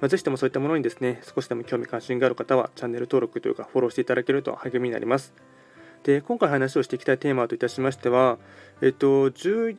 [0.00, 5.32] まあ、ぜひともそういったものにですね、少しでも興味関心がある方は、チャンネル登録というか、フォローしていただけると励みになります。
[6.06, 8.38] で今回話をしていきたいテーマといたしましては、
[8.80, 9.32] えっと、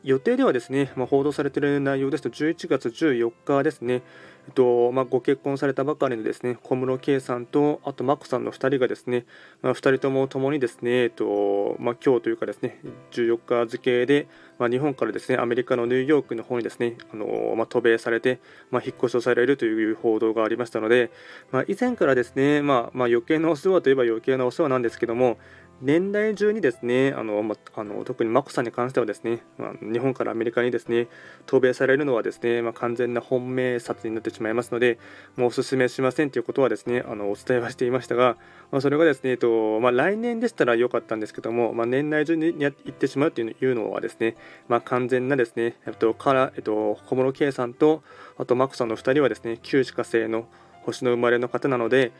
[0.04, 4.02] 予定ではですね、まあ、報道されている内容ですと、11月14日ですね、
[4.46, 9.24] えっとまあ、ご結婚されたばかりのですね小室圭さんと、あと眞子さんの2人がですね、
[9.62, 12.78] まあ、2人ともともにですね、えっとまあ、今日というかですね、
[13.12, 18.38] 14日付で、まあ、日本からですねアメリカのニューヨークの方にですねあの、まあ、渡米されて、
[18.70, 21.10] まあ、引っ越しをされるという報道がありましたので、
[21.52, 25.38] まあ、以前からですね、まあまあ、余計なお世話といえば余計なお世話なんですけども、
[25.80, 31.06] 年代中にですねあの、まあの特に眞子さんに関してはですね、ま、日本からアメリカにですね
[31.46, 34.98] 渡米されるのはですね、ま、完全な本命札になってしまいますので
[35.36, 38.36] もうお勧めしませんということはですねあのお伝えはしていましたが、
[38.72, 48.02] ま、それがですね、えっとま、来年でしたら良かったんですけども、ま、年内中に行ってしまうというのはですね、ま、完全なですね、えっとから、えっと、小室圭さんと
[48.36, 50.48] あと眞子さんの2人はですね旧歯科星の
[50.82, 52.12] 星の生まれの方なので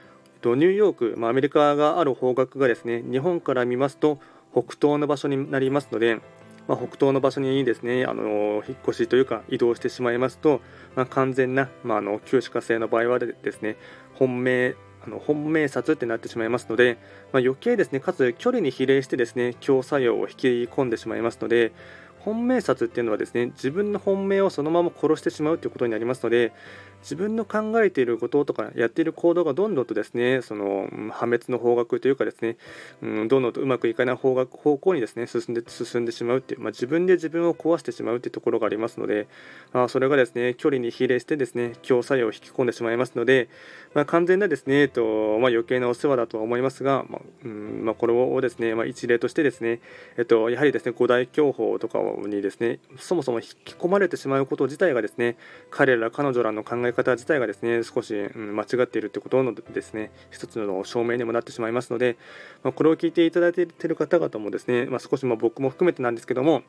[0.44, 4.18] ニューヨーク、まあ、アメリカがある方角がですね日本から見ますと
[4.52, 6.20] 北東の場所になりますので、
[6.68, 10.60] まあ、北東の場所にですねあの引っ越しというか移動してしまいますと、
[10.94, 13.76] まあ、完全な、まあ、の旧歯科星の場合はですね
[14.14, 16.98] 本命あの本命札ってなってしまいますので、
[17.32, 21.72] ま、余計ですねかつ距離に比例してですね強作用を引き込んでしまいますので
[22.20, 26.52] 本命札っていうのはですね自分の本命をそのまま殺してしまうということになりますので
[27.02, 32.56] 自分の考えていることとかやっている行動がどんどんとですねその破滅の方角というかですね、
[33.02, 39.28] うん、どんどんとうまくいかない方角方向にですね進んで進んでしまうっていう、まあ、自分で自分を壊してしまうっていうところがありますので、
[39.72, 43.48] まあ、それがですね距離に比例してですね強作用を引き込んでしまいますので、
[43.94, 49.80] まあ、完全なですね、えっとま、余計なお世話だとは思いますが、まうんま、これをですね、ま、一例としてですね、
[50.16, 55.36] えっと、やはりですね五大教法とかにですねそもそも引き込まれてしまうこと自体がですね
[55.70, 62.16] 彼ら彼女らの考ええ方自体がですね少し、うん、間違っているということのですね一つの証明にもなってしまいますので、
[62.62, 66.62] まあ、これを聞いていただいている方々もですね、まあ、少しま僕も含めてなんですけども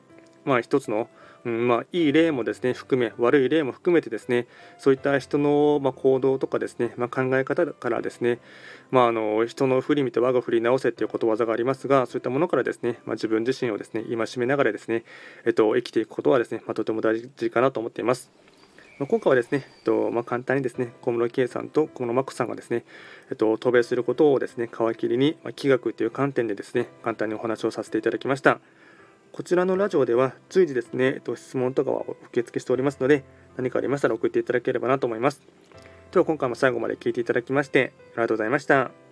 [0.46, 1.10] まあ、一つの、
[1.46, 4.48] うんまあ、いい例もですね含め悪い例も含めてですね
[4.78, 8.40] そういった人の、まあ、行動とかですね、まあ、考え方からですね、
[8.92, 15.04] まあ、あの人の振り見て我が振り直せということわざがありますがそういったものからですね、ま、自分自身をですね戒めながらですね、
[15.46, 18.32] えっと、生きていくことはですね、ま、とても大事かなと思っています。
[19.00, 22.84] ま今回はですね、えっとまあ、簡単にですね小室圭さんと小室眞子さんがですね、
[23.30, 28.60] えっと、渡米することをですね皮切りに、まあ、気学という観点でですね簡単にお話をさせていただきました。
[29.32, 33.24] こちらのラジオでは随時ですね、えっと、質問とかは受付しておりますので
[33.58, 35.42] 何かありましたら送っていただければなと思います。
[36.12, 39.09] では今回も最後まで聞いていただきましてありがとうございました。